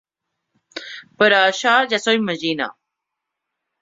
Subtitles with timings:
[1.21, 2.71] Però això ja s'ho imagina.